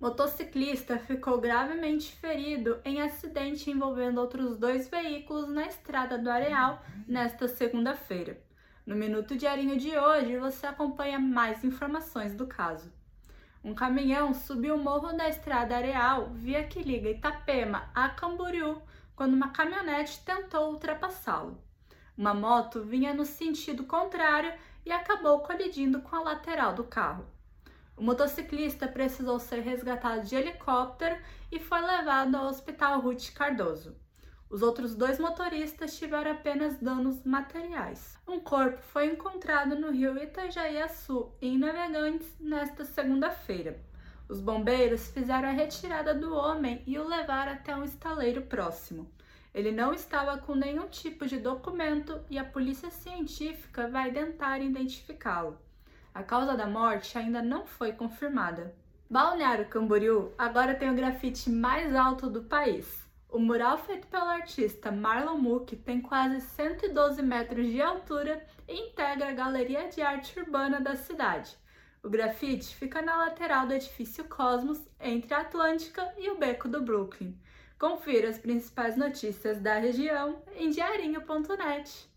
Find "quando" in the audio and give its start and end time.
19.14-19.34